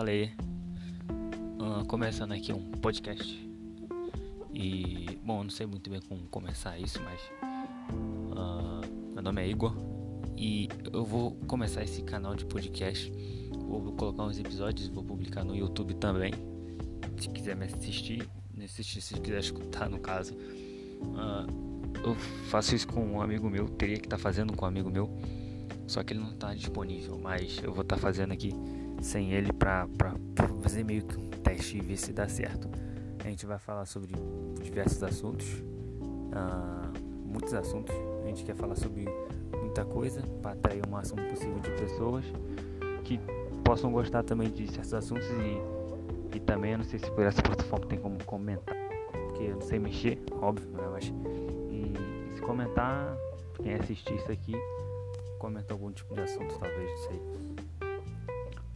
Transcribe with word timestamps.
falei, 0.00 0.32
uh, 1.60 1.84
começando 1.86 2.32
aqui 2.32 2.54
um 2.54 2.70
podcast. 2.70 3.46
E, 4.50 5.18
bom, 5.22 5.42
não 5.42 5.50
sei 5.50 5.66
muito 5.66 5.90
bem 5.90 6.00
como 6.00 6.22
começar 6.28 6.78
isso, 6.78 6.98
mas 7.02 7.20
uh, 8.32 9.12
meu 9.12 9.22
nome 9.22 9.42
é 9.42 9.46
Igor 9.46 9.76
e 10.38 10.70
eu 10.90 11.04
vou 11.04 11.32
começar 11.46 11.84
esse 11.84 12.00
canal 12.00 12.34
de 12.34 12.46
podcast. 12.46 13.12
Vou 13.68 13.92
colocar 13.92 14.22
uns 14.22 14.38
episódios, 14.38 14.88
vou 14.88 15.04
publicar 15.04 15.44
no 15.44 15.54
YouTube 15.54 15.92
também. 15.96 16.32
Se 17.18 17.28
quiser 17.28 17.54
me 17.54 17.66
assistir, 17.66 18.26
assistir, 18.64 19.02
se 19.02 19.20
quiser 19.20 19.40
escutar, 19.40 19.90
no 19.90 19.98
caso. 19.98 20.32
Uh, 20.32 22.00
eu 22.02 22.14
faço 22.48 22.74
isso 22.74 22.88
com 22.88 23.04
um 23.04 23.20
amigo 23.20 23.50
meu, 23.50 23.68
teria 23.68 23.98
que 23.98 24.06
estar 24.06 24.16
tá 24.16 24.22
fazendo 24.22 24.56
com 24.56 24.64
um 24.64 24.68
amigo 24.68 24.88
meu, 24.88 25.14
só 25.86 26.02
que 26.02 26.14
ele 26.14 26.20
não 26.20 26.30
está 26.30 26.54
disponível, 26.54 27.20
mas 27.22 27.58
eu 27.62 27.70
vou 27.70 27.82
estar 27.82 27.96
tá 27.96 28.00
fazendo 28.00 28.32
aqui 28.32 28.54
sem 29.00 29.32
ele 29.32 29.52
para 29.52 29.88
fazer 30.62 30.84
meio 30.84 31.04
que 31.04 31.18
um 31.18 31.28
teste 31.30 31.78
e 31.78 31.80
ver 31.80 31.96
se 31.96 32.12
dá 32.12 32.28
certo. 32.28 32.68
A 33.24 33.28
gente 33.28 33.46
vai 33.46 33.58
falar 33.58 33.86
sobre 33.86 34.14
diversos 34.62 35.02
assuntos, 35.02 35.46
uh, 35.52 36.92
muitos 37.24 37.54
assuntos. 37.54 37.94
A 38.24 38.26
gente 38.26 38.44
quer 38.44 38.54
falar 38.54 38.76
sobre 38.76 39.06
muita 39.60 39.84
coisa 39.84 40.22
para 40.42 40.52
atrair 40.52 40.84
o 40.86 40.90
máximo 40.90 41.22
possível 41.28 41.58
de 41.60 41.70
pessoas 41.70 42.24
que 43.04 43.20
possam 43.64 43.92
gostar 43.92 44.22
também 44.22 44.50
de 44.50 44.70
certos 44.70 44.94
assuntos 44.94 45.26
e, 45.28 46.36
e 46.36 46.40
também 46.40 46.72
eu 46.72 46.78
não 46.78 46.84
sei 46.84 46.98
se 46.98 47.10
por 47.10 47.24
essa 47.24 47.42
plataforma 47.42 47.86
tem 47.86 47.98
como 47.98 48.22
comentar, 48.24 48.76
porque 49.12 49.44
eu 49.44 49.54
não 49.54 49.60
sei 49.60 49.78
mexer, 49.78 50.18
óbvio, 50.40 50.68
né? 50.70 50.88
mas 50.90 51.12
e, 51.70 52.34
se 52.34 52.40
comentar, 52.42 53.16
quem 53.62 53.74
assistir 53.74 54.14
isso 54.14 54.30
aqui, 54.30 54.54
comenta 55.38 55.72
algum 55.72 55.90
tipo 55.92 56.14
de 56.14 56.20
assunto, 56.20 56.58
talvez, 56.58 56.90
não 56.90 57.08
sei. 57.08 57.49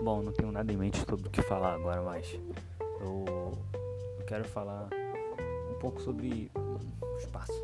Bom, 0.05 0.23
não 0.23 0.33
tenho 0.33 0.53
nada 0.53 0.71
em 0.71 0.77
mente 0.77 0.99
sobre 0.99 1.29
o 1.29 1.31
que 1.31 1.41
falar 1.41 1.77
agora, 1.77 2.03
mas 2.03 2.39
eu, 3.01 3.25
eu 4.19 4.25
quero 4.27 4.45
falar 4.45 4.91
um 5.75 5.79
pouco 5.79 5.99
sobre 5.99 6.51
o 6.55 7.17
espaço. 7.17 7.55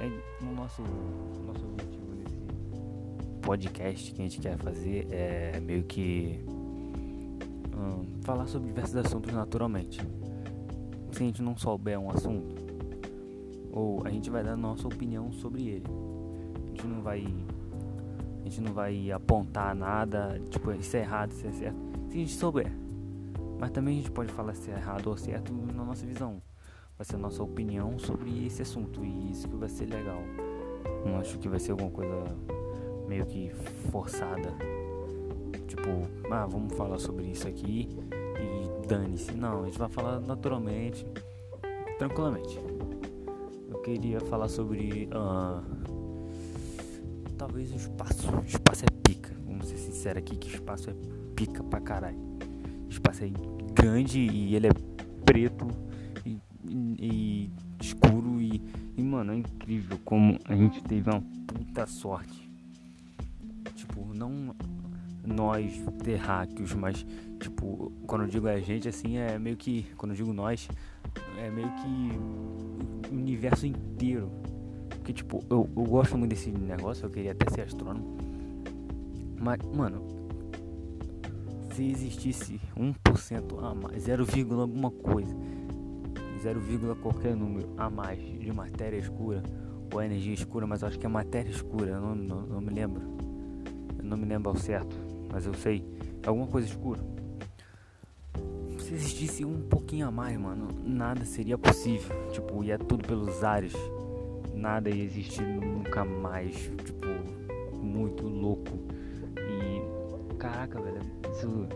É 0.00 0.42
no 0.42 0.54
nosso, 0.54 0.80
nosso 1.46 1.66
objetivo 1.66 2.14
nesse 2.14 3.40
podcast 3.42 4.10
que 4.10 4.22
a 4.22 4.24
gente 4.24 4.40
quer 4.40 4.56
fazer 4.56 5.06
é 5.10 5.60
meio 5.60 5.84
que 5.84 6.42
hum, 6.48 8.06
falar 8.22 8.46
sobre 8.46 8.68
diversos 8.68 8.96
assuntos 8.96 9.30
naturalmente. 9.34 10.00
Se 11.12 11.22
a 11.22 11.26
gente 11.26 11.42
não 11.42 11.58
souber 11.58 11.98
um 12.00 12.10
assunto, 12.10 12.54
ou 13.70 14.02
a 14.06 14.08
gente 14.08 14.30
vai 14.30 14.42
dar 14.42 14.56
nossa 14.56 14.88
opinião 14.88 15.30
sobre 15.30 15.68
ele. 15.68 15.86
A 16.64 16.68
gente 16.70 16.86
não 16.86 17.02
vai 17.02 17.22
a 18.46 18.48
gente 18.48 18.60
não 18.60 18.72
vai 18.72 19.10
apontar 19.10 19.74
nada, 19.74 20.40
tipo, 20.50 20.70
isso 20.70 20.96
é 20.96 21.00
errado, 21.00 21.32
isso 21.32 21.48
é 21.48 21.50
certo, 21.50 21.76
se 22.08 22.14
a 22.14 22.20
gente 22.20 22.32
souber. 22.32 22.72
Mas 23.58 23.72
também 23.72 23.94
a 23.94 23.96
gente 23.98 24.12
pode 24.12 24.32
falar 24.32 24.54
se 24.54 24.70
é 24.70 24.74
errado 24.74 25.08
ou 25.08 25.16
certo 25.16 25.52
na 25.52 25.84
nossa 25.84 26.06
visão. 26.06 26.40
Vai 26.96 27.04
ser 27.04 27.16
a 27.16 27.18
nossa 27.18 27.42
opinião 27.42 27.98
sobre 27.98 28.46
esse 28.46 28.62
assunto 28.62 29.04
e 29.04 29.32
isso 29.32 29.48
que 29.48 29.56
vai 29.56 29.68
ser 29.68 29.86
legal. 29.86 30.20
Não 31.04 31.18
acho 31.18 31.40
que 31.40 31.48
vai 31.48 31.58
ser 31.58 31.72
alguma 31.72 31.90
coisa 31.90 32.24
meio 33.08 33.26
que 33.26 33.50
forçada. 33.90 34.54
Tipo, 35.66 35.90
ah, 36.30 36.46
vamos 36.46 36.72
falar 36.74 37.00
sobre 37.00 37.24
isso 37.24 37.48
aqui 37.48 37.88
e 38.12 38.86
dane-se. 38.86 39.32
Não, 39.32 39.62
a 39.62 39.66
gente 39.66 39.78
vai 39.78 39.88
falar 39.88 40.20
naturalmente, 40.20 41.04
tranquilamente. 41.98 42.60
Eu 43.68 43.80
queria 43.80 44.20
falar 44.20 44.46
sobre. 44.46 45.08
Uh, 45.12 45.75
talvez 47.36 47.72
o 47.72 47.76
espaço. 47.76 48.30
O 48.30 48.44
espaço 48.44 48.84
é 48.84 48.90
pica. 49.02 49.34
Vamos 49.46 49.68
ser 49.68 49.76
sinceros 49.76 50.18
aqui 50.18 50.36
que 50.36 50.48
espaço 50.48 50.90
é 50.90 50.94
pica 51.34 51.62
pra 51.62 51.80
caralho. 51.80 52.18
O 52.86 52.88
espaço 52.88 53.24
é 53.24 53.30
grande 53.72 54.20
e 54.20 54.54
ele 54.54 54.68
é 54.68 54.72
preto 55.24 55.66
e, 56.24 56.38
e, 56.64 56.96
e 56.98 57.50
escuro 57.80 58.40
e, 58.40 58.62
e, 58.96 59.02
mano, 59.02 59.32
é 59.32 59.36
incrível 59.36 59.98
como 60.04 60.38
a 60.44 60.54
gente 60.54 60.82
teve 60.82 61.10
uma 61.10 61.22
puta 61.46 61.86
sorte. 61.86 62.50
Tipo, 63.74 64.14
não 64.14 64.54
nós 65.24 65.82
terráqueos, 66.04 66.72
mas 66.74 67.04
tipo, 67.40 67.92
quando 68.06 68.22
eu 68.22 68.28
digo 68.28 68.46
a 68.46 68.60
gente 68.60 68.88
assim, 68.88 69.16
é 69.16 69.38
meio 69.38 69.56
que, 69.56 69.84
quando 69.96 70.12
eu 70.12 70.16
digo 70.16 70.32
nós, 70.32 70.68
é 71.36 71.50
meio 71.50 71.68
que 71.68 73.10
o 73.10 73.14
universo 73.14 73.66
inteiro 73.66 74.30
porque, 75.06 75.12
tipo, 75.12 75.40
eu, 75.48 75.70
eu 75.76 75.84
gosto 75.84 76.18
muito 76.18 76.30
desse 76.30 76.50
negócio, 76.50 77.06
eu 77.06 77.10
queria 77.10 77.30
até 77.30 77.48
ser 77.48 77.60
astrônomo. 77.60 78.16
Mas, 79.38 79.60
mano, 79.72 80.02
se 81.72 81.88
existisse 81.92 82.60
1% 82.76 83.62
a 83.62 83.72
mais, 83.72 84.02
0, 84.02 84.26
alguma 84.60 84.90
coisa, 84.90 85.32
0, 86.42 86.96
qualquer 86.96 87.36
número 87.36 87.68
a 87.76 87.88
mais 87.88 88.18
de 88.18 88.52
matéria 88.52 88.98
escura 88.98 89.44
ou 89.94 90.02
energia 90.02 90.34
escura, 90.34 90.66
mas 90.66 90.82
acho 90.82 90.98
que 90.98 91.06
é 91.06 91.08
matéria 91.08 91.50
escura, 91.50 91.92
eu 91.92 92.00
não, 92.00 92.16
não, 92.16 92.40
não 92.40 92.60
me 92.60 92.70
lembro. 92.70 93.02
Eu 93.98 94.04
não 94.04 94.16
me 94.16 94.24
lembro 94.24 94.50
ao 94.50 94.56
certo, 94.56 94.96
mas 95.30 95.46
eu 95.46 95.54
sei. 95.54 95.84
É 96.24 96.28
alguma 96.28 96.48
coisa 96.48 96.66
escura. 96.66 97.00
Se 98.80 98.92
existisse 98.92 99.44
um 99.44 99.68
pouquinho 99.68 100.08
a 100.08 100.10
mais, 100.10 100.36
mano, 100.36 100.66
nada 100.84 101.24
seria 101.24 101.56
possível. 101.56 102.10
Tipo, 102.32 102.64
ia 102.64 102.76
tudo 102.76 103.06
pelos 103.06 103.44
ares 103.44 103.72
nada 104.66 104.90
ia 104.90 105.04
existir 105.04 105.42
nunca 105.42 106.04
mais, 106.04 106.56
tipo, 106.84 107.06
muito 107.76 108.26
louco. 108.26 108.72
E 109.38 110.34
caraca, 110.38 110.80
velho, 110.80 111.00
isso, 111.30 111.68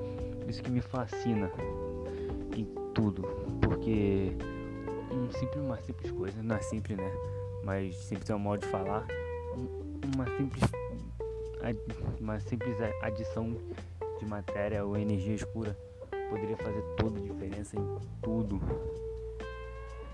isso 0.48 0.62
que 0.62 0.70
me 0.72 0.80
fascina 0.80 1.50
em 2.56 2.64
tudo, 2.92 3.22
porque 3.62 4.32
um 5.12 5.30
simples, 5.30 5.64
uma 5.64 5.76
simples 5.78 6.10
coisa, 6.10 6.42
não 6.42 6.56
é 6.56 6.60
simples, 6.62 6.98
né? 6.98 7.12
Mas 7.62 7.94
simples 7.96 8.28
é 8.28 8.34
um 8.34 8.40
modo 8.40 8.60
de 8.60 8.66
falar, 8.66 9.06
uma 10.12 10.26
simples 10.36 10.62
uma 12.18 12.40
simples 12.40 12.76
adição 13.02 13.54
de 14.18 14.26
matéria 14.26 14.84
ou 14.84 14.96
energia 14.96 15.34
escura 15.34 15.76
poderia 16.30 16.56
fazer 16.56 16.82
toda 16.96 17.18
a 17.18 17.22
diferença 17.22 17.76
em 17.78 17.98
tudo. 18.22 18.60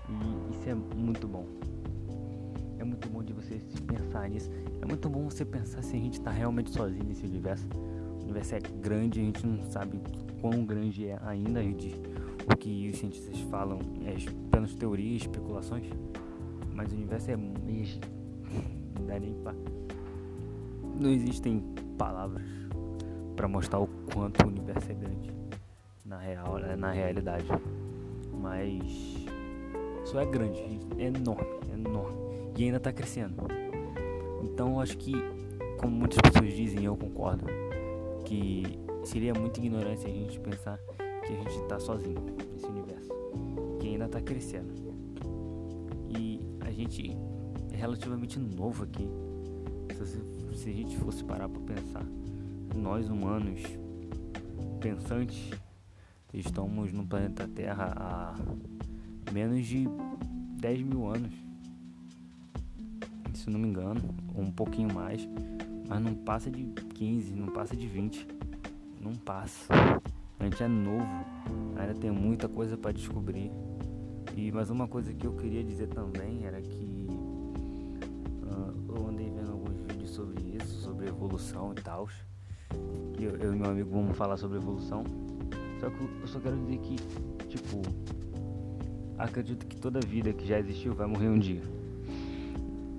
E 0.09 0.53
isso 0.53 0.69
é 0.69 0.75
muito 0.75 1.27
bom 1.27 1.45
muito 2.87 3.09
bom 3.09 3.21
de 3.21 3.33
você 3.33 3.61
pensar 3.85 4.29
nisso. 4.29 4.49
É 4.81 4.85
muito 4.85 5.09
bom 5.09 5.29
você 5.29 5.43
pensar 5.43 5.81
se 5.83 5.95
a 5.95 5.99
gente 5.99 6.13
está 6.13 6.31
realmente 6.31 6.71
sozinho 6.71 7.03
nesse 7.03 7.25
universo. 7.25 7.67
O 8.19 8.23
universo 8.23 8.55
é 8.55 8.59
grande, 8.59 9.19
a 9.19 9.23
gente 9.23 9.45
não 9.45 9.61
sabe 9.69 9.99
quão 10.41 10.65
grande 10.65 11.07
é 11.07 11.19
ainda. 11.25 11.61
De, 11.63 11.93
o 12.51 12.55
que 12.57 12.89
os 12.89 12.97
cientistas 12.97 13.39
falam 13.41 13.79
é 14.05 14.15
apenas 14.47 14.73
teorias, 14.73 15.21
especulações. 15.23 15.87
Mas 16.73 16.91
o 16.91 16.95
universo 16.95 17.31
é. 17.31 17.37
Não 17.37 19.05
dá 19.05 19.19
nem 19.19 19.33
pra. 19.35 19.53
Não 20.99 21.09
existem 21.09 21.61
palavras 21.97 22.45
para 23.35 23.47
mostrar 23.47 23.79
o 23.79 23.87
quanto 24.13 24.43
o 24.45 24.47
universo 24.47 24.91
é 24.91 24.95
grande 24.95 25.31
na 26.05 26.17
real, 26.17 26.57
né, 26.57 26.75
na 26.75 26.91
realidade. 26.91 27.47
Mas 28.33 29.25
só 30.05 30.21
é 30.21 30.25
grande, 30.25 30.79
é 30.97 31.05
enorme, 31.05 31.59
é 31.69 31.73
enorme 31.73 32.26
e 32.57 32.63
ainda 32.63 32.77
está 32.77 32.91
crescendo. 32.91 33.47
Então 34.43 34.73
eu 34.73 34.79
acho 34.79 34.97
que, 34.97 35.13
como 35.79 35.95
muitas 35.95 36.19
pessoas 36.19 36.51
dizem, 36.53 36.83
eu 36.83 36.97
concordo, 36.97 37.45
que 38.25 38.63
seria 39.03 39.33
muita 39.33 39.59
ignorância 39.59 40.09
a 40.09 40.11
gente 40.11 40.39
pensar 40.39 40.79
que 41.25 41.33
a 41.33 41.35
gente 41.35 41.61
está 41.61 41.79
sozinho 41.79 42.19
nesse 42.51 42.65
universo, 42.65 43.09
que 43.79 43.87
ainda 43.87 44.05
está 44.05 44.19
crescendo. 44.19 44.73
E 46.09 46.41
a 46.61 46.71
gente 46.71 47.15
é 47.71 47.75
relativamente 47.75 48.39
novo 48.39 48.83
aqui. 48.83 49.07
Se, 49.93 50.57
se 50.57 50.69
a 50.69 50.73
gente 50.73 50.97
fosse 50.97 51.23
parar 51.23 51.47
para 51.47 51.61
pensar, 51.61 52.05
nós 52.75 53.07
humanos 53.09 53.61
pensantes 54.79 55.51
estamos 56.33 56.91
no 56.91 57.05
planeta 57.05 57.47
Terra 57.47 57.93
há 57.95 59.31
menos 59.31 59.65
de 59.65 59.87
10 60.59 60.81
mil 60.83 61.07
anos 61.07 61.46
se 63.47 63.51
não 63.51 63.61
me 63.61 63.69
engano, 63.69 64.01
ou 64.35 64.43
um 64.43 64.51
pouquinho 64.51 64.93
mais, 64.93 65.25
mas 65.87 66.01
não 66.01 66.13
passa 66.13 66.51
de 66.51 66.65
15, 66.65 67.33
não 67.33 67.47
passa 67.47 67.77
de 67.77 67.87
20. 67.87 68.27
Não 68.99 69.15
passa. 69.15 69.73
A 70.37 70.43
gente 70.43 70.61
é 70.61 70.67
novo, 70.67 71.07
ainda 71.77 71.93
tem 71.93 72.11
muita 72.11 72.49
coisa 72.49 72.77
para 72.77 72.91
descobrir. 72.91 73.49
E 74.35 74.51
mais 74.51 74.69
uma 74.69 74.85
coisa 74.85 75.13
que 75.13 75.25
eu 75.25 75.31
queria 75.31 75.63
dizer 75.63 75.87
também 75.87 76.43
era 76.43 76.61
que 76.61 77.07
uh, 78.43 78.97
eu 78.97 79.07
andei 79.07 79.31
vendo 79.31 79.53
alguns 79.53 79.79
vídeos 79.79 80.09
sobre 80.09 80.43
isso, 80.61 80.81
sobre 80.81 81.07
evolução 81.07 81.71
e 81.71 81.81
tal. 81.81 82.09
Eu, 83.17 83.37
eu 83.37 83.53
e 83.53 83.55
meu 83.55 83.71
amigo 83.71 83.89
vamos 83.89 84.17
falar 84.17 84.35
sobre 84.35 84.57
evolução. 84.57 85.05
Só 85.79 85.89
que 85.89 86.03
eu 86.03 86.27
só 86.27 86.39
quero 86.41 86.57
dizer 86.57 86.79
que, 86.79 86.95
tipo, 87.47 87.81
acredito 89.17 89.65
que 89.65 89.77
toda 89.77 90.01
vida 90.01 90.33
que 90.33 90.45
já 90.45 90.59
existiu 90.59 90.93
vai 90.93 91.07
morrer 91.07 91.29
um 91.29 91.39
dia 91.39 91.61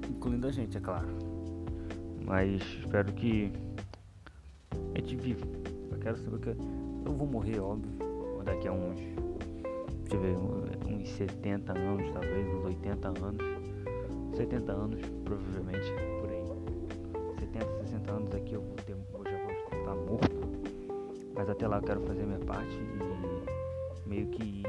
incluindo 0.08 0.46
a 0.46 0.50
gente, 0.50 0.76
é 0.76 0.80
claro. 0.80 1.08
Mas 2.24 2.60
espero 2.62 3.12
que 3.12 3.52
a 4.94 4.98
gente 4.98 5.16
viva. 5.16 5.46
Eu 5.90 5.98
quero 5.98 6.16
saber 6.18 6.38
que. 6.40 6.48
eu 6.48 7.12
vou 7.12 7.26
morrer, 7.26 7.58
óbvio, 7.60 7.90
daqui 8.44 8.68
a 8.68 8.72
uns, 8.72 8.98
deixa 10.02 10.14
eu 10.14 10.20
ver, 10.20 10.36
uns 10.90 11.08
70 11.10 11.72
anos, 11.72 12.10
talvez, 12.12 12.46
uns 12.54 12.64
80 12.64 13.08
anos, 13.08 14.36
70 14.36 14.72
anos, 14.72 15.00
provavelmente, 15.24 15.92
por 16.20 16.30
aí. 16.30 16.38
70, 17.40 17.84
60 17.84 18.10
anos 18.10 18.34
aqui 18.34 18.54
eu 18.54 18.62
vou 18.62 18.74
ter, 18.76 18.92
eu 18.92 19.24
já 19.24 19.44
vou 19.44 19.78
estar 19.78 19.94
morto. 19.94 20.38
Mas 21.34 21.48
até 21.48 21.68
lá 21.68 21.76
eu 21.76 21.82
quero 21.82 22.00
fazer 22.00 22.24
minha 22.24 22.38
parte 22.40 22.76
e 24.04 24.08
meio 24.08 24.26
que 24.28 24.62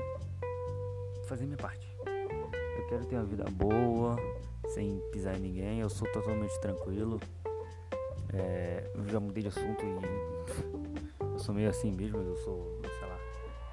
fazer 1.25 1.45
minha 1.45 1.57
parte. 1.57 1.87
Eu 2.05 2.87
quero 2.87 3.05
ter 3.05 3.15
uma 3.15 3.25
vida 3.25 3.45
boa, 3.51 4.15
sem 4.69 4.99
pisar 5.11 5.35
em 5.35 5.41
ninguém. 5.41 5.79
Eu 5.79 5.89
sou 5.89 6.07
totalmente 6.11 6.59
tranquilo. 6.59 7.19
É, 8.33 8.89
eu 8.95 9.07
já 9.07 9.19
mudei 9.19 9.43
de 9.43 9.49
assunto 9.49 9.83
e 9.83 9.89
eu 11.19 11.39
sou 11.39 11.53
meio 11.53 11.69
assim 11.69 11.91
mesmo. 11.91 12.17
Eu 12.17 12.35
sou, 12.37 12.79
sei 12.81 13.07
lá, 13.07 13.19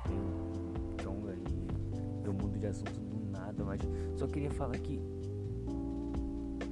meio 0.08 1.02
chonga 1.02 1.34
e 1.34 2.26
eu 2.26 2.32
mudo 2.32 2.58
de 2.58 2.66
assunto 2.66 2.98
do 2.98 3.30
nada. 3.30 3.64
Mas 3.64 3.80
só 4.16 4.26
queria 4.26 4.50
falar 4.50 4.78
que 4.78 5.00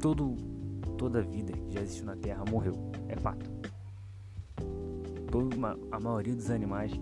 todo, 0.00 0.36
toda 0.98 1.22
vida 1.22 1.52
que 1.52 1.72
já 1.72 1.80
existiu 1.80 2.06
na 2.06 2.16
Terra 2.16 2.44
morreu. 2.50 2.74
É 3.08 3.16
fato. 3.16 3.50
Todo, 5.30 5.50
a 5.90 6.00
maioria 6.00 6.34
dos 6.34 6.48
animais 6.48 6.92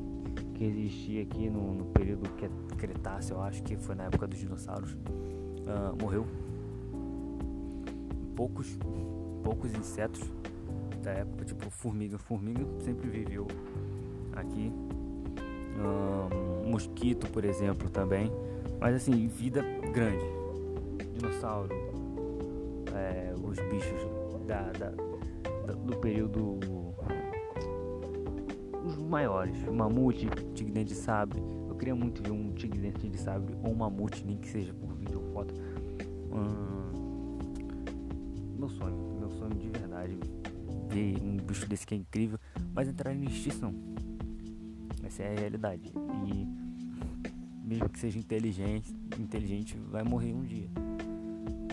que 0.55 0.65
existia 0.65 1.23
aqui 1.23 1.51
no, 1.51 1.75
no 1.75 1.85
período 1.87 2.31
que 2.31 2.47
é 2.47 2.51
Cretáceo, 2.77 3.35
eu 3.35 3.43
acho 3.43 3.63
que 3.63 3.77
foi 3.77 3.95
na 3.95 4.05
época 4.05 4.27
dos 4.27 4.39
dinossauros, 4.39 4.93
uh, 4.93 6.01
morreu. 6.01 6.27
Poucos, 8.43 8.77
poucos 9.45 9.73
insetos 9.73 10.21
da 11.01 11.13
época, 11.13 11.45
tipo 11.45 11.71
formiga, 11.71 12.19
formiga 12.19 12.67
sempre 12.81 13.09
viveu 13.09 13.47
aqui. 14.33 14.73
Uh, 15.79 16.69
mosquito, 16.69 17.31
por 17.31 17.45
exemplo, 17.45 17.89
também. 17.89 18.33
Mas 18.81 18.97
assim, 18.97 19.29
vida 19.29 19.63
grande. 19.93 20.25
Dinossauro, 21.15 21.73
é, 22.93 23.33
os 23.41 23.61
bichos 23.71 24.11
da, 24.45 24.73
da, 24.73 24.91
da, 24.91 25.75
do 25.75 25.97
período 25.99 26.59
os 28.85 28.97
maiores, 28.97 29.57
mamute, 29.69 30.29
tigre 30.53 30.83
de 30.83 30.97
sabre, 30.97 31.41
queria 31.83 31.95
muito 31.97 32.23
ver 32.23 32.31
um 32.31 32.53
tigre 32.53 32.91
de 32.93 33.19
sabre 33.19 33.57
ou 33.63 33.71
um 33.71 33.75
mamute, 33.75 34.25
nem 34.25 34.37
que 34.37 34.49
seja 34.49 34.73
por 34.73 34.95
vídeo 34.95 35.21
ou 35.21 35.33
foto. 35.33 35.55
Meu 38.63 38.69
sonho, 38.69 39.19
meu 39.19 39.31
sonho 39.31 39.55
de 39.57 39.69
verdade. 39.69 40.17
Ver 40.89 41.21
um 41.21 41.37
bicho 41.37 41.67
desse 41.67 41.85
que 41.85 41.95
é 41.95 41.99
incrível, 41.99 42.39
mas 42.73 42.89
entrar 42.89 43.13
em 43.13 43.25
extinção. 43.25 43.75
Essa 45.03 45.25
é 45.25 45.37
a 45.37 45.41
realidade. 45.41 45.93
E 46.27 46.47
mesmo 47.67 47.89
que 47.89 47.99
seja 47.99 48.19
inteligente, 48.19 48.95
inteligente 49.19 49.77
vai 49.91 50.05
morrer 50.05 50.33
um 50.33 50.45
dia. 50.45 50.69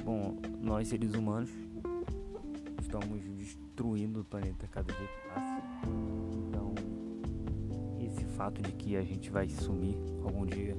Bom, 0.04 0.36
nós 0.62 0.88
seres 0.88 1.14
humanos 1.14 1.52
estamos 2.82 3.22
destruindo 3.38 4.22
o 4.22 4.26
planeta 4.26 4.68
cada 4.68 4.92
dia 4.92 5.08
que 5.08 5.30
passa 5.34 5.60
fato 8.40 8.62
de 8.62 8.72
que 8.72 8.96
a 8.96 9.04
gente 9.04 9.30
vai 9.30 9.50
sumir 9.50 9.98
algum 10.24 10.46
dia 10.46 10.74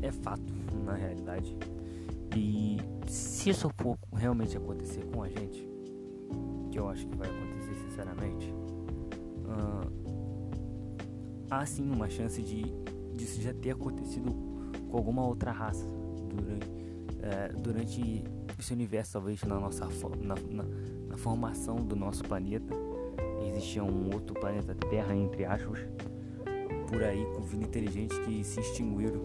é 0.00 0.12
fato 0.12 0.52
na 0.84 0.94
realidade. 0.94 1.56
E 2.36 2.78
se 3.06 3.50
isso 3.50 3.70
for 3.78 3.96
realmente 4.12 4.56
acontecer 4.56 5.04
com 5.06 5.22
a 5.22 5.28
gente, 5.28 5.68
que 6.70 6.78
eu 6.78 6.88
acho 6.88 7.06
que 7.06 7.16
vai 7.16 7.28
acontecer 7.28 7.74
sinceramente, 7.88 8.52
uh, 9.44 9.88
há 11.50 11.64
sim 11.64 11.88
uma 11.90 12.08
chance 12.08 12.42
de 12.42 12.64
disso 13.14 13.40
já 13.40 13.54
ter 13.54 13.70
acontecido 13.70 14.32
com 14.90 14.96
alguma 14.96 15.24
outra 15.24 15.52
raça 15.52 15.86
durante, 16.28 16.66
uh, 16.66 17.60
durante 17.60 18.24
esse 18.58 18.72
universo, 18.72 19.12
talvez 19.12 19.42
na 19.44 19.60
nossa 19.60 19.86
na, 20.18 20.34
na, 20.50 20.64
na 21.08 21.16
formação 21.16 21.76
do 21.76 21.94
nosso 21.94 22.24
planeta. 22.24 22.74
Existia 23.46 23.84
um 23.84 24.12
outro 24.12 24.34
planeta 24.34 24.74
Terra, 24.74 25.14
entre 25.14 25.44
aspas, 25.44 25.78
por 26.88 27.02
aí 27.02 27.24
com 27.34 27.42
vida 27.42 27.64
inteligente 27.64 28.18
que 28.22 28.42
se 28.42 28.58
extinguiram, 28.58 29.24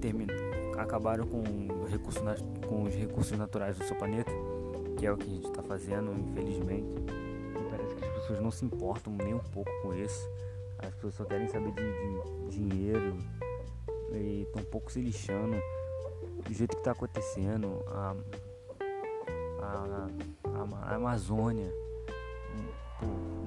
terminam, 0.00 0.34
acabaram 0.78 1.26
com, 1.26 1.42
recursos, 1.86 2.22
com 2.66 2.84
os 2.84 2.94
recursos 2.94 3.36
naturais 3.36 3.76
do 3.76 3.84
seu 3.84 3.96
planeta, 3.96 4.30
que 4.96 5.06
é 5.06 5.12
o 5.12 5.16
que 5.16 5.26
a 5.26 5.34
gente 5.34 5.48
está 5.48 5.62
fazendo, 5.62 6.12
infelizmente. 6.12 6.88
E 6.88 7.70
parece 7.70 7.94
que 7.94 8.04
as 8.04 8.12
pessoas 8.14 8.40
não 8.40 8.50
se 8.50 8.64
importam 8.64 9.12
nem 9.12 9.34
um 9.34 9.38
pouco 9.38 9.70
com 9.82 9.94
isso. 9.94 10.28
As 10.78 10.94
pessoas 10.94 11.14
só 11.14 11.24
querem 11.24 11.48
saber 11.48 11.72
de, 11.72 12.50
de 12.50 12.56
dinheiro 12.56 13.16
e 14.12 14.42
estão 14.42 14.62
um 14.62 14.66
pouco 14.66 14.90
se 14.92 15.00
lixando 15.00 15.56
do 16.44 16.52
jeito 16.52 16.70
que 16.70 16.80
está 16.80 16.92
acontecendo. 16.92 17.82
A, 17.88 18.14
a, 19.60 20.08
a, 20.44 20.92
a 20.92 20.94
Amazônia 20.94 21.70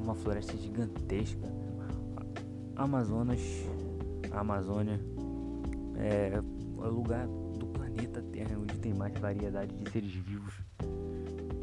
uma 0.01 0.16
floresta 0.16 0.57
gigantesca. 0.57 1.48
Amazonas, 2.75 3.39
a 4.31 4.39
Amazônia 4.39 5.00
é 5.98 6.42
o 6.88 6.94
lugar 6.94 7.28
do 7.28 7.68
planeta 7.68 8.22
Terra 8.31 8.57
onde 8.60 8.78
tem 8.80 8.94
mais 8.94 9.18
variedade 9.19 9.74
de 9.75 9.89
seres 9.92 10.12
vivos. 10.12 10.54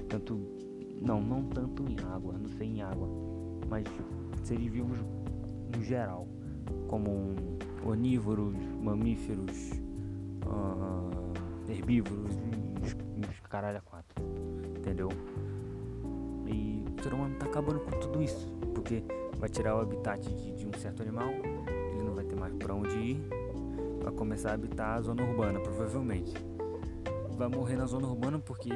Tanto 0.08 0.40
não, 1.00 1.20
não 1.20 1.42
tanto 1.44 1.84
em 1.90 1.96
água, 2.12 2.34
não 2.38 2.48
sei 2.48 2.68
em 2.68 2.82
água, 2.82 3.08
mas 3.68 3.84
seres 4.42 4.66
vivos 4.70 4.98
no 5.74 5.82
geral, 5.82 6.26
como 6.88 7.34
onívoros, 7.84 8.54
mamíferos, 8.82 9.72
uh, 10.46 11.70
herbívoros 11.70 12.34
e 12.34 12.84
os, 13.24 13.40
caralho 13.48 13.78
a 13.78 13.80
quatro, 13.80 14.22
entendeu? 14.76 15.08
o 16.98 17.02
ser 17.02 17.14
humano 17.14 17.34
está 17.34 17.46
acabando 17.46 17.80
com 17.80 17.90
tudo 18.00 18.22
isso, 18.22 18.50
porque 18.74 19.02
vai 19.38 19.48
tirar 19.48 19.76
o 19.76 19.80
habitat 19.80 20.20
de, 20.20 20.52
de 20.52 20.66
um 20.66 20.72
certo 20.78 21.02
animal, 21.02 21.28
ele 21.28 22.02
não 22.02 22.14
vai 22.14 22.24
ter 22.24 22.36
mais 22.36 22.52
para 22.54 22.74
onde 22.74 22.96
ir, 22.96 23.20
vai 24.08 24.12
começar 24.12 24.50
a 24.50 24.54
habitar 24.54 24.96
a 24.96 25.02
zona 25.02 25.22
urbana, 25.22 25.60
provavelmente. 25.60 26.32
Vai 27.36 27.48
morrer 27.48 27.76
na 27.76 27.86
zona 27.86 28.08
urbana 28.08 28.38
porque 28.38 28.70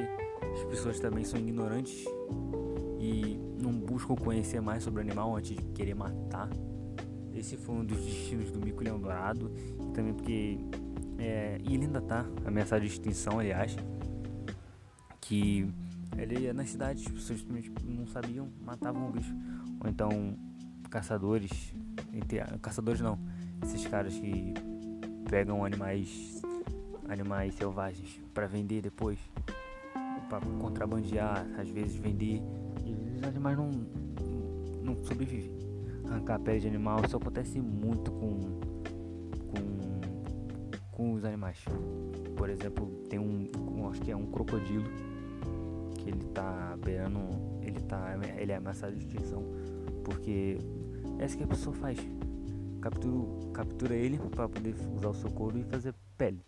as 0.53 0.63
pessoas 0.65 0.99
também 0.99 1.23
são 1.23 1.39
ignorantes 1.39 2.05
e 2.99 3.39
não 3.59 3.71
buscam 3.71 4.15
conhecer 4.15 4.61
mais 4.61 4.83
sobre 4.83 4.99
o 4.99 5.03
animal 5.03 5.35
antes 5.35 5.55
de 5.55 5.63
querer 5.73 5.95
matar. 5.95 6.49
Esse 7.33 7.57
foi 7.57 7.75
um 7.75 7.83
dos 7.83 7.97
destinos 7.97 8.51
do 8.51 8.59
mico 8.59 8.83
leão 8.83 8.99
dourado, 8.99 9.51
e 9.81 9.91
também 9.91 10.13
porque 10.13 10.59
é, 11.17 11.57
e 11.63 11.73
ele 11.73 11.85
ainda 11.85 11.99
está 11.99 12.25
ameaçado 12.45 12.81
de 12.81 12.87
extinção, 12.87 13.39
aliás, 13.39 13.75
que 15.19 15.67
ele 16.15 16.41
ia 16.41 16.53
nas 16.53 16.69
cidades, 16.69 17.07
as 17.07 17.11
pessoas 17.11 17.43
não 17.83 18.05
sabiam, 18.05 18.49
matavam 18.63 19.09
o 19.09 19.11
bicho. 19.11 19.33
Ou 19.83 19.89
então 19.89 20.37
caçadores, 20.91 21.73
entre, 22.13 22.39
caçadores 22.61 23.01
não, 23.01 23.17
esses 23.63 23.85
caras 23.87 24.13
que 24.13 24.53
pegam 25.33 25.65
animais 25.65 26.43
animais 27.09 27.55
selvagens 27.55 28.21
para 28.35 28.45
vender 28.45 28.83
depois, 28.83 29.17
para 30.29 30.39
contrabandear, 30.61 31.43
às 31.57 31.67
vezes 31.69 31.95
vender, 31.95 32.39
e 32.85 33.17
os 33.17 33.23
animais 33.23 33.57
não, 33.57 33.71
não 34.83 35.03
sobrevivem. 35.03 35.51
Arrancar 36.05 36.37
pele 36.37 36.59
de 36.59 36.67
animal, 36.67 37.03
isso 37.03 37.17
acontece 37.17 37.59
muito 37.59 38.11
com, 38.11 38.41
com, 39.47 40.91
com 40.91 41.13
os 41.13 41.25
animais. 41.25 41.65
Por 42.37 42.47
exemplo, 42.47 42.85
tem 43.09 43.17
um, 43.17 43.49
um 43.75 43.89
acho 43.89 44.01
que 44.01 44.11
é 44.11 44.15
um 44.15 44.27
crocodilo 44.27 44.85
que 45.97 46.11
ele 46.11 46.25
tá 46.25 46.77
beirando, 46.85 47.21
ele 47.63 47.79
tá, 47.79 48.19
ele 48.37 48.51
é 48.51 48.57
ameaçado 48.57 48.95
de 48.95 49.03
extinção, 49.03 49.43
porque 50.03 50.59
é 51.17 51.25
isso 51.25 51.35
que 51.35 51.43
a 51.43 51.47
pessoa 51.47 51.75
faz. 51.75 51.97
Captura, 53.53 53.95
ele 53.95 54.17
para 54.17 54.49
poder 54.49 54.75
usar 54.95 55.09
o 55.09 55.13
seu 55.13 55.29
couro 55.31 55.57
e 55.57 55.63
fazer 55.63 55.93
pele. 56.17 56.43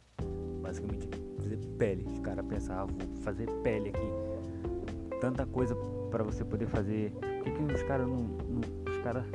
Basicamente, 0.62 1.10
fazer 1.38 1.58
pele. 1.78 2.06
Os 2.08 2.20
caras 2.20 2.46
pensavam, 2.46 2.96
ah, 3.00 3.22
fazer 3.22 3.50
pele 3.64 3.90
aqui. 3.90 5.20
Tanta 5.22 5.46
coisa 5.46 5.76
para 6.12 6.24
você 6.24 6.44
poder 6.44 6.68
fazer. 6.68 7.12
Por 7.12 7.44
que, 7.44 7.52
que 7.52 7.74
os 7.74 7.84
caras 7.84 8.08
não, 8.08 8.18
não. 8.18 8.62
Os 8.92 8.98
caras. 9.04 9.26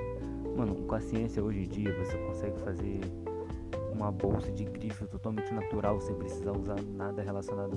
Mano, 0.56 0.74
com 0.86 0.94
a 0.94 1.00
ciência 1.00 1.42
hoje 1.42 1.60
em 1.60 1.68
dia 1.68 1.96
você 2.04 2.18
consegue 2.18 2.58
fazer 2.60 3.00
uma 3.92 4.12
bolsa 4.12 4.50
de 4.52 4.64
grife 4.64 5.06
totalmente 5.06 5.52
natural 5.54 6.00
sem 6.00 6.14
precisar 6.16 6.52
usar 6.52 6.80
nada 6.82 7.22
relacionado 7.22 7.76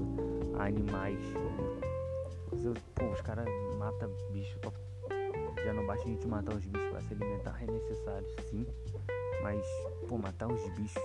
a 0.58 0.65
animais 0.65 1.20
pô, 2.96 3.06
os 3.12 3.22
caras 3.22 3.48
matam 3.77 4.10
bicho. 4.32 4.60
Já 5.63 5.74
não 5.74 5.86
basta 5.86 6.03
a 6.03 6.08
gente 6.08 6.27
matar 6.27 6.55
os 6.55 6.65
bichos 6.65 6.89
para 6.89 7.01
se 7.01 7.13
alimentar, 7.13 7.63
é 7.63 7.72
necessário, 7.72 8.27
sim. 8.50 8.65
Mas, 9.41 9.65
pô, 10.08 10.17
matar 10.17 10.51
os 10.51 10.62
bichos 10.75 11.01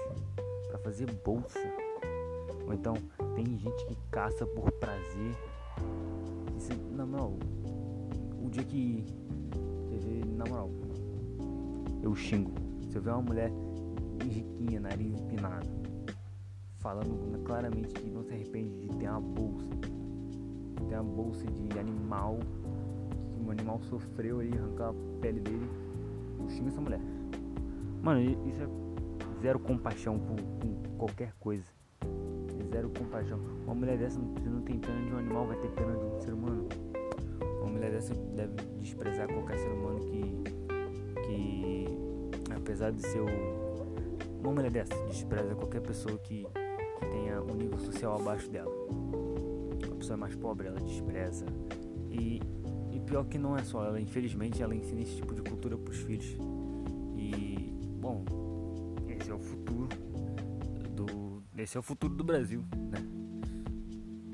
para 0.68 0.78
fazer 0.78 1.10
bolsa. 1.24 1.60
Ou 2.66 2.74
então, 2.74 2.94
tem 3.34 3.56
gente 3.56 3.86
que 3.86 3.96
caça 4.10 4.44
por 4.46 4.70
prazer. 4.72 5.34
Isso, 6.56 6.72
na 6.92 7.06
moral, 7.06 7.34
o 8.42 8.50
dia 8.50 8.64
que. 8.64 9.04
Na 10.36 10.44
moral, 10.44 10.70
eu 12.02 12.14
xingo. 12.14 12.52
Se 12.90 12.96
eu 12.96 13.02
ver 13.02 13.10
uma 13.10 13.22
mulher 13.22 13.52
riquinha, 14.22 14.80
nariz 14.80 15.20
empinado, 15.20 15.68
falando 16.78 17.42
claramente 17.44 17.94
que 17.94 18.08
não 18.10 18.22
se 18.22 18.32
arrepende 18.32 18.86
de 18.86 18.96
ter 18.96 19.08
uma 19.08 19.20
bolsa, 19.20 19.68
ter 20.88 20.94
uma 20.94 21.04
bolsa 21.04 21.44
de 21.46 21.78
animal, 21.78 22.38
animal 23.58 23.80
sofreu 23.82 24.40
aí, 24.40 24.50
arrancar 24.52 24.90
a 24.90 24.94
pele 25.20 25.40
dele, 25.40 25.68
eu 26.40 26.48
xingo 26.48 26.68
essa 26.68 26.80
mulher. 26.80 27.00
Mano, 28.02 28.20
isso 28.20 28.62
é 28.62 28.68
zero 29.42 29.58
compaixão 29.58 30.18
com, 30.18 30.36
qualquer 30.96 31.32
coisa. 31.38 31.64
Zero 32.72 32.90
compaixão. 32.90 33.38
Uma 33.64 33.74
mulher 33.74 33.98
dessa 33.98 34.18
não 34.18 34.62
tem 34.62 34.78
pena 34.78 35.00
de 35.04 35.12
um 35.12 35.18
animal, 35.18 35.46
vai 35.46 35.56
ter 35.58 35.68
pena 35.68 35.96
de 35.96 36.04
um 36.04 36.20
ser 36.20 36.32
humano. 36.32 36.68
Uma 37.60 37.70
mulher 37.70 37.90
dessa 37.92 38.14
deve 38.14 38.54
desprezar 38.78 39.28
qualquer 39.28 39.58
ser 39.58 39.68
humano 39.68 40.00
que. 40.00 40.22
que. 41.26 41.86
apesar 42.54 42.90
de 42.92 43.02
ser 43.02 43.20
o. 43.20 43.26
Uma 44.40 44.52
mulher 44.52 44.70
dessa 44.70 44.94
despreza 45.06 45.54
qualquer 45.54 45.80
pessoa 45.80 46.16
que, 46.18 46.44
que 46.44 47.06
tenha 47.06 47.42
um 47.42 47.54
nível 47.54 47.78
social 47.78 48.20
abaixo 48.20 48.48
dela. 48.50 48.70
A 49.90 49.94
pessoa 49.96 50.16
é 50.16 50.20
mais 50.20 50.34
pobre, 50.36 50.68
ela 50.68 50.80
despreza. 50.80 51.46
E 52.10 52.40
pior 53.08 53.24
que 53.24 53.38
não 53.38 53.56
é 53.56 53.64
só 53.64 53.84
ela, 53.84 54.00
infelizmente 54.00 54.62
ela 54.62 54.74
ensina 54.74 55.00
esse 55.00 55.16
tipo 55.16 55.34
de 55.34 55.42
cultura 55.42 55.76
pros 55.76 55.96
filhos. 55.98 56.26
E, 57.16 57.74
bom, 58.00 58.24
esse 59.08 59.30
é 59.30 59.34
o 59.34 59.38
futuro 59.38 59.88
do. 60.94 61.42
Esse 61.56 61.76
é 61.76 61.80
o 61.80 61.82
futuro 61.82 62.14
do 62.14 62.22
Brasil, 62.22 62.62
né? 62.90 62.98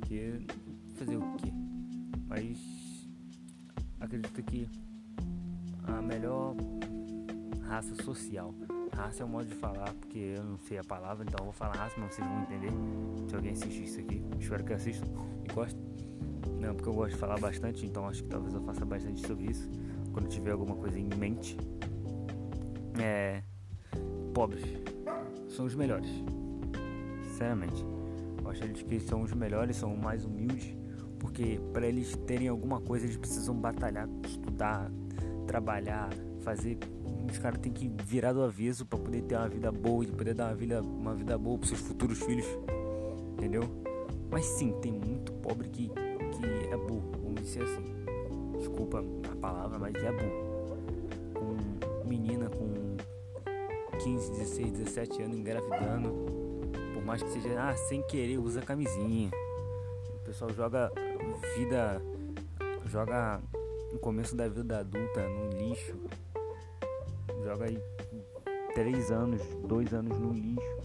Que 0.07 0.45
fazer 0.97 1.17
o 1.17 1.37
quê? 1.37 1.53
Mas 2.27 2.59
acredito 4.01 4.43
que 4.43 4.69
a 5.85 6.03
melhor 6.03 6.57
raça 7.63 7.95
social. 8.03 8.55
Raça 8.93 9.23
é 9.23 9.27
o 9.27 9.29
modo 9.29 9.47
de 9.47 9.55
falar, 9.55 9.93
porque 9.95 10.35
eu 10.37 10.45
não 10.45 10.59
sei 10.59 10.79
a 10.79 10.85
palavra, 10.85 11.25
então 11.25 11.37
eu 11.41 11.45
vou 11.45 11.53
falar 11.53 11.75
raça, 11.77 11.95
mas 11.99 12.15
vocês 12.15 12.27
vão 12.27 12.43
entender. 12.43 12.71
Se 13.29 13.35
alguém 13.35 13.53
assistir 13.53 13.85
isso 13.85 14.01
aqui, 14.01 14.23
espero 14.39 14.65
que 14.65 14.73
assistam 14.73 15.07
e 15.45 15.53
gostem. 15.53 15.94
Porque 16.73 16.89
eu 16.89 16.95
gosto 16.95 17.13
de 17.13 17.19
falar 17.19 17.39
bastante, 17.39 17.85
então 17.85 18.09
acho 18.09 18.23
que 18.23 18.29
talvez 18.29 18.55
eu 18.55 18.63
faça 18.63 18.85
bastante 18.85 19.27
sobre 19.27 19.51
isso 19.51 19.69
quando 20.13 20.29
tiver 20.29 20.53
alguma 20.53 20.77
coisa 20.77 20.99
em 20.99 21.09
mente. 21.19 21.57
É. 22.99 23.43
Pobres 24.33 24.65
são 25.49 25.67
os 25.67 25.75
melhores. 25.75 26.11
Sinceramente. 27.29 27.85
Eu 28.43 28.51
acho 28.51 28.61
que 28.61 28.95
eles 28.95 29.05
são 29.05 29.23
os 29.23 29.33
melhores, 29.33 29.77
são 29.77 29.97
mais 29.97 30.25
humildes. 30.25 30.77
Porque 31.19 31.61
para 31.73 31.87
eles 31.87 32.15
terem 32.27 32.49
alguma 32.49 32.81
coisa, 32.81 33.07
eles 33.07 33.17
precisam 33.17 33.55
batalhar, 33.55 34.09
estudar, 34.27 34.91
trabalhar, 35.47 36.11
fazer. 36.41 36.79
Os 37.31 37.39
caras 37.39 37.59
têm 37.59 37.73
que 37.73 37.91
virar 38.05 38.33
do 38.33 38.43
avesso 38.43 38.85
para 38.85 38.99
poder 38.99 39.23
ter 39.23 39.37
uma 39.37 39.49
vida 39.49 39.73
boa 39.73 40.05
e 40.05 40.09
poder 40.09 40.35
dar 40.35 40.49
uma 40.49 40.55
vida, 40.55 40.83
uma 40.83 41.15
vida 41.15 41.39
boa 41.39 41.59
para 41.59 41.69
seus 41.69 41.81
futuros 41.81 42.19
filhos. 42.19 42.47
Entendeu? 43.33 43.63
Mas 44.31 44.45
sim, 44.45 44.73
tem 44.83 44.93
muito 44.93 45.33
pobre 45.33 45.69
que, 45.69 45.91
que 46.47 46.67
é 46.67 46.77
burro, 46.77 47.13
vamos 47.23 47.43
dizer 47.43 47.63
assim. 47.63 47.95
Desculpa 48.59 49.05
a 49.33 49.37
palavra, 49.37 49.79
mas 49.79 49.95
é 49.95 50.13
burro. 50.13 50.79
Com 51.35 52.09
menina 52.09 52.49
com 52.49 52.97
15, 53.99 54.31
16, 54.33 54.73
17 54.73 55.23
anos 55.23 55.39
engravidando. 55.39 56.11
Por 56.93 57.05
mais 57.05 57.23
que 57.23 57.31
seja 57.31 57.69
ah, 57.69 57.77
sem 57.77 58.03
querer, 58.03 58.39
usa 58.39 58.61
camisinha. 58.61 59.31
O 60.15 60.25
pessoal 60.25 60.53
joga 60.53 60.93
vida. 61.57 62.01
Joga 62.87 63.41
o 63.93 63.99
começo 63.99 64.37
da 64.37 64.49
vida 64.49 64.79
adulta 64.79 65.29
no 65.29 65.51
lixo. 65.51 65.97
Joga 67.45 67.67
aí 67.67 67.79
3 68.75 69.11
anos, 69.11 69.43
2 69.67 69.95
anos 69.95 70.19
no 70.19 70.33
lixo. 70.33 70.77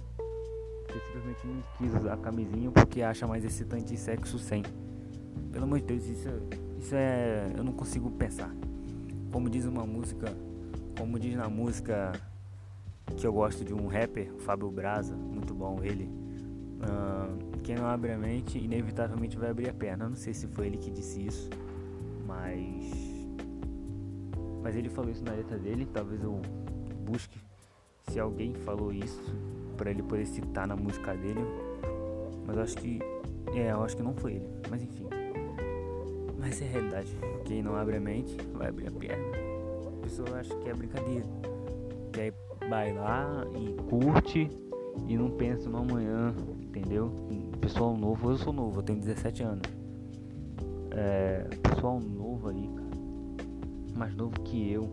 Porque 0.86 1.00
simplesmente 1.00 1.48
não 1.48 1.64
quis 1.78 1.94
usar 1.94 2.14
a 2.14 2.18
camisinha 2.18 2.72
porque 2.72 3.02
acha 3.02 3.28
mais 3.28 3.44
excitante 3.44 3.96
sexo 3.98 4.40
sem. 4.40 4.64
Pelo 5.52 5.64
amor 5.64 5.80
de 5.80 5.86
Deus, 5.86 6.06
isso, 6.06 6.30
isso 6.80 6.96
é. 6.96 7.52
Eu 7.58 7.64
não 7.64 7.74
consigo 7.74 8.10
pensar. 8.12 8.54
Como 9.32 9.50
diz 9.50 9.66
uma 9.66 9.86
música. 9.86 10.36
Como 10.98 11.18
diz 11.18 11.36
na 11.36 11.50
música 11.50 12.12
que 13.18 13.26
eu 13.26 13.34
gosto 13.34 13.64
de 13.64 13.74
um 13.74 13.88
rapper, 13.88 14.34
o 14.36 14.40
Fábio 14.40 14.70
Braza, 14.70 15.16
muito 15.16 15.54
bom 15.54 15.80
ele. 15.84 16.10
Uh, 16.80 17.60
quem 17.64 17.76
não 17.76 17.86
abre 17.86 18.12
a 18.12 18.18
mente, 18.18 18.58
inevitavelmente 18.58 19.38
vai 19.38 19.50
abrir 19.50 19.70
a 19.70 19.74
perna. 19.74 20.06
Eu 20.06 20.10
não 20.10 20.18
sei 20.18 20.34
se 20.34 20.48
foi 20.48 20.68
ele 20.68 20.78
que 20.78 20.90
disse 20.90 21.26
isso, 21.26 21.50
mas. 22.26 23.20
Mas 24.62 24.76
ele 24.76 24.90
falou 24.90 25.12
isso 25.12 25.24
na 25.24 25.32
letra 25.32 25.58
dele. 25.58 25.88
Talvez 25.92 26.24
eu 26.24 26.42
busque 27.06 27.40
se 28.10 28.20
alguém 28.20 28.54
falou 28.54 28.92
isso 28.92 29.36
para 29.78 29.92
ele 29.92 30.04
poder 30.04 30.26
citar 30.26 30.68
na 30.68 30.76
música 30.76 31.16
dele. 31.16 31.42
Mas 32.46 32.56
eu 32.56 32.64
acho 32.64 32.78
que. 32.78 33.00
É, 33.54 33.72
eu 33.72 33.84
acho 33.84 33.98
que 33.98 34.04
não 34.04 34.14
foi 34.14 34.34
ele. 34.34 34.48
Mas 34.70 34.84
enfim. 34.84 35.19
Mas 36.40 36.62
é 36.62 36.66
realidade. 36.66 37.16
Quem 37.46 37.62
não 37.62 37.76
abre 37.76 37.98
a 37.98 38.00
mente 38.00 38.36
vai 38.54 38.70
abrir 38.70 38.88
a 38.88 38.92
perna. 38.92 39.38
A 39.98 40.02
pessoa 40.02 40.40
acha 40.40 40.56
que 40.56 40.70
é 40.70 40.74
brincadeira. 40.74 41.26
Que 42.14 42.22
aí 42.22 42.34
vai 42.70 42.94
lá 42.94 43.46
e 43.56 43.74
curte 43.90 44.50
e 45.08 45.18
não 45.18 45.30
pensa 45.32 45.70
no 45.70 45.78
amanhã, 45.78 46.34
entendeu? 46.62 47.12
Pessoal 47.60 47.96
novo, 47.96 48.32
eu 48.32 48.38
sou 48.38 48.54
novo, 48.54 48.80
eu 48.80 48.84
tenho 48.84 49.00
17 49.00 49.44
anos. 49.44 49.64
É, 50.92 51.48
pessoal 51.62 52.00
novo 52.00 52.50
aí, 52.50 52.68
cara, 52.68 53.98
mais 53.98 54.16
novo 54.16 54.40
que 54.42 54.72
eu. 54.72 54.84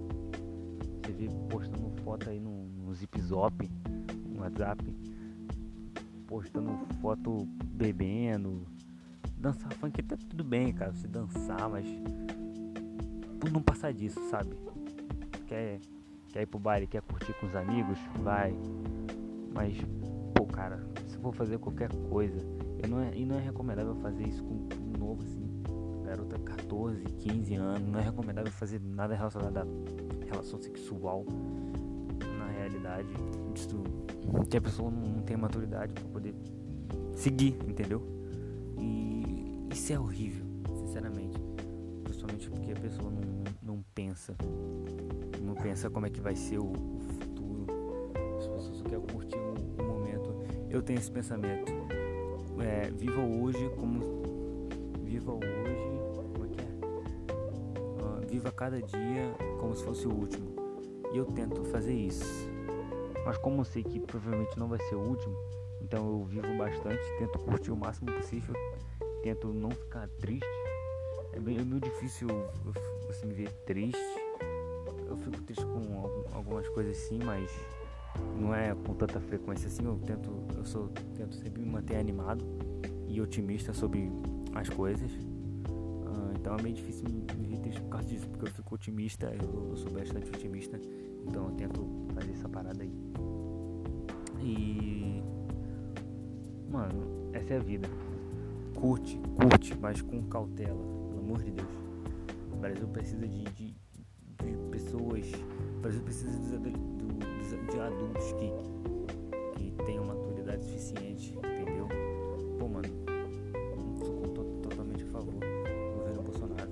Você 1.03 1.13
vê 1.13 1.29
postando 1.49 1.91
foto 2.03 2.29
aí 2.29 2.41
no, 2.41 2.67
no 2.69 2.95
Zip 2.95 3.21
Zop, 3.21 3.71
no 4.27 4.41
WhatsApp, 4.41 4.85
postando 6.27 6.71
foto 7.01 7.47
bebendo. 7.65 8.67
Dançar 9.47 9.73
funk 9.75 10.03
tá 10.03 10.17
tudo 10.29 10.43
bem, 10.43 10.73
cara, 10.73 10.93
você 10.93 11.07
dançar, 11.07 11.69
mas 11.71 11.87
por 13.39 13.49
não 13.53 13.63
passar 13.63 13.93
disso, 13.93 14.19
sabe? 14.29 14.51
Quer 15.47 15.79
quer 16.33 16.43
ir 16.43 16.47
pro 16.47 16.59
baile, 16.59 16.89
quer 16.89 17.01
curtir 17.01 17.33
com 17.35 17.47
os 17.47 17.55
amigos, 17.55 17.97
vai. 18.25 18.53
Mas, 19.55 19.77
pô, 20.35 20.47
cara, 20.47 20.85
se 21.07 21.17
for 21.19 21.33
fazer 21.33 21.59
qualquer 21.59 21.89
coisa, 22.11 22.41
eu 22.83 22.89
não 22.89 22.99
é, 22.99 23.17
e 23.17 23.25
não 23.25 23.39
é 23.39 23.41
recomendável 23.41 23.95
fazer 23.95 24.27
isso 24.27 24.43
com 24.43 24.55
um 24.55 24.99
novo, 24.99 25.23
assim, 25.23 25.49
garota 26.05 26.41
14, 26.41 27.05
15 27.05 27.55
anos, 27.55 27.89
não 27.89 28.01
é 28.01 28.03
recomendável 28.03 28.51
fazer 28.51 28.81
nada 28.81 29.15
relacionado 29.15 29.59
a 29.59 30.25
relação 30.29 30.61
sexual 30.61 31.25
na 32.37 32.49
realidade. 32.49 33.11
Isso, 33.55 33.81
que 34.51 34.57
a 34.57 34.61
pessoa 34.61 34.91
não, 34.91 35.03
não 35.03 35.23
tem 35.23 35.37
maturidade 35.37 35.93
para 35.93 36.05
poder 36.09 36.35
seguir, 37.15 37.57
entendeu? 37.69 38.03
E 38.77 39.16
isso 39.77 39.93
é 39.93 39.99
horrível, 39.99 40.47
sinceramente. 40.75 41.39
Principalmente 42.03 42.49
porque 42.49 42.73
a 42.73 42.77
pessoa 42.77 43.11
não, 43.11 43.45
não 43.63 43.85
pensa 43.95 44.35
não 45.43 45.55
pensa 45.55 45.91
como 45.91 46.07
é 46.07 46.11
que 46.11 46.19
vai 46.19 46.35
ser 46.35 46.59
o, 46.59 46.73
o 46.73 47.01
futuro. 47.01 47.67
As 48.39 48.47
pessoas 48.47 48.77
só 48.79 48.85
querem 48.85 49.07
curtir 49.07 49.37
o, 49.37 49.83
o, 49.83 49.87
momento. 49.87 50.35
Eu 50.71 50.83
tenho 50.83 50.99
esse 50.99 51.11
pensamento. 51.11 51.71
É, 52.59 52.91
viva 52.91 53.21
hoje 53.21 53.69
como. 53.77 54.01
Viva 55.05 55.33
hoje. 55.33 55.45
Como 56.33 56.47
é 56.47 56.49
que 56.49 56.61
é? 56.63 58.03
Uh, 58.03 58.27
viva 58.27 58.51
cada 58.51 58.81
dia 58.81 59.35
como 59.61 59.77
se 59.77 59.85
fosse 59.85 60.07
o 60.07 60.11
último. 60.11 60.57
E 61.13 61.19
eu 61.19 61.27
tento 61.27 61.63
fazer 61.67 61.95
isso. 61.95 62.49
Mas 63.27 63.37
como 63.37 63.61
eu 63.61 63.65
sei 63.65 63.85
que 63.85 64.01
provavelmente 64.01 64.59
não 64.59 64.69
vai 64.69 64.79
ser 64.89 64.95
o 64.95 65.01
último, 65.01 65.37
então 65.83 66.09
eu 66.09 66.25
vivo 66.25 66.57
bastante, 66.57 67.03
tento 67.19 67.39
curtir 67.41 67.73
o 67.73 67.77
máximo 67.77 68.13
possível, 68.13 68.55
tento 69.27 69.53
não 69.53 69.71
ficar 69.71 70.09
triste. 70.21 70.47
É, 71.33 71.41
bem, 71.41 71.59
é 71.59 71.65
meio 71.65 71.81
difícil 71.81 72.29
você 73.09 73.27
me 73.27 73.35
ver 73.35 73.51
triste 73.65 73.99
eu 75.09 75.17
fico 75.17 75.41
triste 75.43 75.65
com 75.65 76.25
algumas 76.33 76.69
coisas 76.69 76.97
sim, 76.97 77.19
mas 77.25 77.51
não 78.39 78.55
é 78.55 78.75
com 78.75 78.95
tanta 78.95 79.21
frequência 79.21 79.67
assim. 79.69 79.85
Eu 79.85 79.99
tento, 79.99 80.31
eu 80.57 80.65
sou, 80.65 80.89
tento 81.17 81.35
sempre 81.35 81.63
me 81.63 81.71
manter 81.71 81.97
animado 81.97 82.45
e 83.09 83.21
otimista 83.21 83.73
sobre 83.73 84.11
as 84.55 84.69
coisas. 84.69 85.11
Uh, 85.13 86.33
então 86.39 86.57
é 86.57 86.63
bem 86.63 86.75
difícil 86.75 87.05
me, 87.09 87.25
me 87.49 87.59
triste 87.59 87.81
por 87.83 87.91
causa 87.91 88.09
disso, 88.09 88.29
porque 88.29 88.47
eu 88.47 88.53
fico 88.53 88.75
otimista, 88.75 89.27
eu, 89.27 89.71
eu 89.71 89.77
sou 89.77 89.91
bastante 89.91 90.29
otimista, 90.29 90.79
então 91.27 91.49
eu 91.49 91.53
tento 91.53 92.07
fazer 92.15 92.33
essa 92.33 92.49
parada 92.49 92.83
aí. 92.83 92.93
E 94.41 95.23
mano, 96.69 97.31
essa 97.33 97.55
é 97.55 97.57
a 97.57 97.61
vida. 97.61 97.89
Curte, 98.77 99.19
curte, 99.35 99.77
mas 99.81 100.01
com 100.03 100.23
cautela, 100.25 100.79
pelo 101.09 101.19
amor 101.19 101.43
de 101.43 101.51
Deus. 101.51 101.69
O 102.53 102.57
Brasil 102.57 102.87
precisa 102.89 103.27
de, 103.27 103.45
de 103.45 103.75
pessoas, 104.71 105.27
o 105.77 105.81
Brasil 105.81 106.03
precisa 106.03 106.59
de, 106.59 106.71
de, 106.71 107.73
de 107.73 107.81
adultos 107.81 108.33
que, 108.35 108.53
que 109.59 109.85
tenham 109.85 110.05
maturidade 110.05 110.65
suficiente, 110.65 111.35
entendeu? 111.37 111.89
Pô, 112.59 112.69
mano, 112.69 112.89
sou 114.05 114.23
totalmente 114.63 115.03
a 115.05 115.07
favor 115.07 115.35
do 115.35 115.99
governo 115.99 116.23
Bolsonaro. 116.23 116.71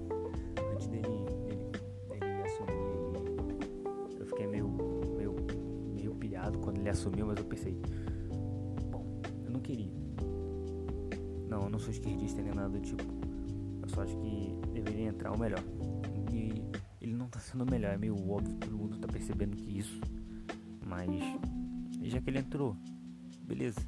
Antes 0.72 0.86
dele, 0.86 1.08
dele, 1.48 1.70
dele 2.08 2.42
assumir, 2.42 4.18
eu 4.20 4.26
fiquei 4.26 4.46
meio 4.46 4.74
ele 6.84 6.90
assumiu, 6.90 7.26
mas 7.26 7.38
eu 7.38 7.44
pensei, 7.46 7.74
bom, 8.90 9.06
eu 9.42 9.50
não 9.50 9.60
queria. 9.60 10.03
Não, 11.54 11.62
eu 11.62 11.70
não 11.70 11.78
sou 11.78 11.92
esquerdista 11.92 12.42
nem 12.42 12.52
nada 12.52 12.68
do 12.68 12.80
tipo. 12.80 13.04
Eu 13.80 13.88
só 13.88 14.02
acho 14.02 14.16
que 14.16 14.56
deveria 14.72 15.06
entrar 15.06 15.30
o 15.30 15.38
melhor. 15.38 15.62
E 16.32 16.64
ele 17.00 17.14
não 17.14 17.28
tá 17.28 17.38
sendo 17.38 17.62
o 17.62 17.70
melhor, 17.70 17.94
é 17.94 17.96
meio 17.96 18.16
óbvio, 18.28 18.56
todo 18.56 18.76
mundo 18.76 18.98
tá 18.98 19.06
percebendo 19.06 19.56
que 19.56 19.78
isso. 19.78 20.00
Mas 20.84 21.08
já 22.02 22.20
que 22.20 22.28
ele 22.28 22.40
entrou, 22.40 22.76
beleza. 23.42 23.78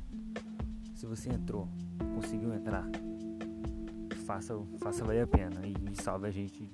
Se 0.94 1.06
você 1.06 1.28
entrou, 1.28 1.68
conseguiu 2.14 2.54
entrar, 2.54 2.88
faça, 4.24 4.56
faça 4.78 5.04
valer 5.04 5.24
a 5.24 5.26
pena 5.26 5.60
e, 5.66 6.00
salve 6.00 6.28
a 6.28 6.30
gente. 6.30 6.70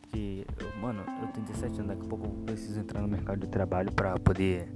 Porque, 0.00 0.46
mano, 0.80 1.04
eu 1.20 1.28
tenho 1.28 1.46
17 1.48 1.74
anos, 1.80 1.86
daqui 1.88 2.02
a 2.02 2.08
pouco 2.08 2.24
eu 2.24 2.44
preciso 2.46 2.80
entrar 2.80 3.02
no 3.02 3.08
mercado 3.08 3.40
de 3.40 3.46
trabalho 3.46 3.92
pra 3.92 4.18
poder. 4.18 4.72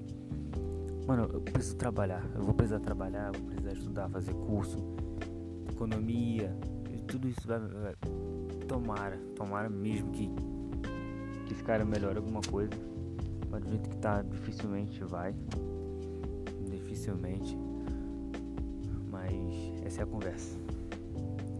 Mano, 1.06 1.26
eu 1.32 1.40
preciso 1.40 1.76
trabalhar, 1.76 2.22
eu 2.34 2.42
vou 2.42 2.52
precisar 2.52 2.80
trabalhar, 2.80 3.32
vou 3.32 3.46
precisar 3.46 3.72
estudar, 3.72 4.08
fazer 4.10 4.34
curso, 4.34 4.76
economia, 5.84 6.50
tudo 7.06 7.28
isso 7.28 7.46
vai, 7.46 7.60
vai. 7.60 7.94
Tomara, 8.66 9.18
tomara 9.36 9.68
mesmo 9.68 10.10
que, 10.10 10.30
que 11.46 11.52
esse 11.52 11.62
cara 11.62 11.84
melhore 11.84 12.16
alguma 12.16 12.40
coisa. 12.40 12.72
Mas 13.50 13.62
do 13.62 13.68
jeito 13.68 13.88
que 13.88 13.96
tá, 13.98 14.22
dificilmente 14.22 15.04
vai. 15.04 15.34
Dificilmente. 16.70 17.56
Mas 19.10 19.84
essa 19.84 20.00
é 20.00 20.04
a 20.04 20.06
conversa. 20.06 20.58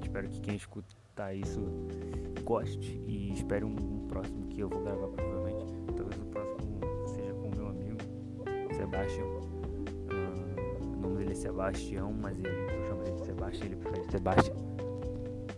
Espero 0.03 0.29
que 0.29 0.41
quem 0.41 0.57
escutar 0.57 1.35
isso 1.35 1.61
goste 2.45 3.01
e 3.07 3.33
espere 3.33 3.65
um, 3.65 3.77
um 3.77 4.09
próximo 4.09 4.47
que 4.47 4.61
eu 4.61 4.69
vou 4.69 4.83
gravar 4.83 5.09
provavelmente. 5.09 5.67
Talvez 5.97 6.21
o 6.21 6.25
próximo 6.27 6.81
seja 7.07 7.33
com 7.35 7.51
meu 7.55 7.69
amigo 7.69 7.99
Sebastião. 8.75 9.27
Uh, 9.29 10.97
o 10.97 11.01
nome 11.01 11.19
dele 11.19 11.33
é 11.33 11.35
Sebastião, 11.35 12.13
mas 12.13 12.39
ele, 12.39 12.49
de 12.49 12.94
Sebastião, 13.35 13.67
ele 13.67 13.77
prefere 13.77 14.05
Sebastião. 14.11 14.57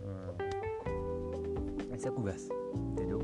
Uh, 0.01 0.35
essa 1.93 2.07
é 2.07 2.09
a 2.09 2.13
conversa, 2.13 2.51
entendeu? 2.73 3.19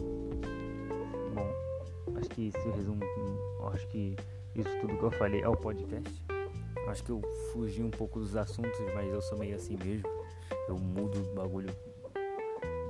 Bom, 1.33 2.17
acho 2.17 2.29
que 2.29 2.48
esse 2.48 2.69
resumo, 2.69 3.03
acho 3.74 3.88
que 3.88 4.15
isso 4.55 4.69
tudo 4.79 4.98
que 4.98 5.03
eu 5.03 5.12
falei 5.12 5.41
é 5.41 5.48
o 5.48 5.57
podcast. 5.57 6.24
Acho 6.88 7.03
que 7.03 7.10
eu 7.10 7.22
fugi 7.51 7.81
um 7.81 7.89
pouco 7.89 8.19
dos 8.19 8.36
assuntos, 8.36 8.79
mas 8.93 9.12
eu 9.12 9.22
sou 9.22 9.38
meio 9.39 9.55
assim 9.55 9.75
mesmo. 9.83 10.07
Eu 10.67 10.77
mudo 10.77 11.19
o 11.19 11.33
bagulho 11.33 11.74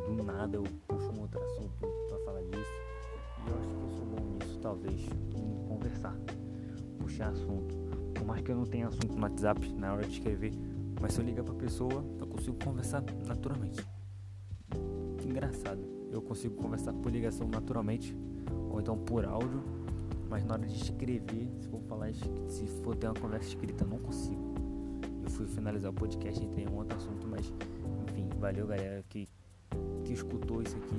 do 0.06 0.24
nada, 0.24 0.58
eu 0.58 0.64
puxo 0.88 1.10
um 1.12 1.22
outro 1.22 1.42
assunto 1.42 1.72
pra 2.10 2.18
falar 2.26 2.42
disso. 2.42 2.72
E 3.46 3.50
eu 3.50 3.58
acho 3.58 3.68
que 3.70 3.82
eu 3.82 3.92
sou 3.92 4.06
bom 4.06 4.38
nisso, 4.38 4.60
talvez, 4.62 5.00
em 5.36 5.68
conversar, 5.68 6.18
puxar 7.00 7.30
assunto. 7.30 7.74
Por 8.14 8.26
mais 8.26 8.42
que 8.42 8.52
eu 8.52 8.56
não 8.58 8.66
tenha 8.66 8.88
assunto 8.88 9.14
no 9.14 9.22
WhatsApp 9.22 9.66
na 9.74 9.94
hora 9.94 10.04
de 10.06 10.14
escrever, 10.14 10.52
mas 11.04 11.12
se 11.12 11.20
eu 11.20 11.26
ligar 11.26 11.44
para 11.44 11.54
a 11.54 11.58
pessoa, 11.58 12.02
eu 12.18 12.26
consigo 12.26 12.58
conversar 12.64 13.04
naturalmente. 13.28 13.86
Engraçado, 15.22 15.82
eu 16.10 16.22
consigo 16.22 16.56
conversar 16.56 16.94
por 16.94 17.12
ligação 17.12 17.46
naturalmente, 17.46 18.16
ou 18.70 18.80
então 18.80 18.98
por 18.98 19.26
áudio, 19.26 19.62
mas 20.30 20.46
na 20.46 20.54
hora 20.54 20.66
de 20.66 20.82
escrever, 20.82 21.50
se 21.60 21.68
for 21.68 21.82
falar, 21.82 22.14
se 22.48 22.66
for 22.84 22.96
ter 22.96 23.08
uma 23.08 23.16
conversa 23.16 23.50
escrita, 23.50 23.84
eu 23.84 23.90
não 23.90 23.98
consigo. 23.98 24.54
Eu 25.22 25.30
fui 25.30 25.46
finalizar 25.46 25.92
o 25.92 25.94
podcast, 25.94 26.42
e 26.42 26.48
tem 26.48 26.70
um 26.70 26.78
outro 26.78 26.96
assunto, 26.96 27.28
mas 27.28 27.52
enfim, 28.08 28.30
valeu 28.40 28.66
galera 28.66 29.04
que, 29.10 29.28
que 30.06 30.14
escutou 30.14 30.62
isso 30.62 30.78
aqui. 30.78 30.96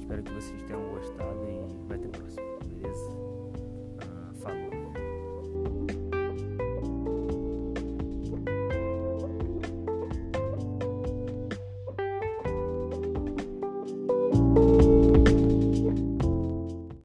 Espero 0.00 0.22
que 0.22 0.32
vocês 0.32 0.62
tenham 0.64 0.86
gostado 0.90 1.40
e 1.48 1.88
vai 1.88 1.98
ter 1.98 2.08
próximo, 2.08 2.44
beleza? 2.68 3.10
Ah, 4.02 4.32
falou. 4.34 4.85